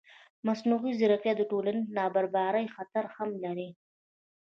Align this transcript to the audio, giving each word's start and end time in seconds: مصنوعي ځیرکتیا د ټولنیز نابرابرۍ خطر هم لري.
مصنوعي 0.47 0.91
ځیرکتیا 0.99 1.33
د 1.37 1.41
ټولنیز 1.51 1.87
نابرابرۍ 1.97 2.65
خطر 2.75 3.03
هم 3.15 3.29
لري. 3.43 3.69